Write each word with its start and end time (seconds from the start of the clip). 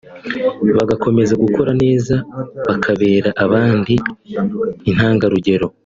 bagakomeza 0.77 1.33
gukora 1.43 1.71
neza 1.83 2.15
bakabera 2.67 3.29
abandi 3.45 3.93
intangarugero 4.89 5.67